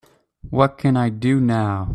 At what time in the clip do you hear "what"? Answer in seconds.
0.49-0.79